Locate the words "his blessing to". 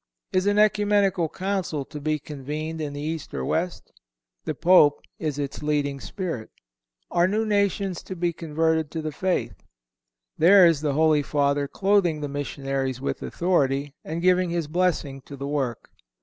14.49-15.37